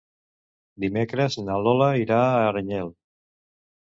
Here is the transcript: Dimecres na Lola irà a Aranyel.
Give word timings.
Dimecres 0.85 1.37
na 1.49 1.57
Lola 1.65 1.89
irà 2.05 2.17
a 2.31 2.39
Aranyel. 2.47 2.91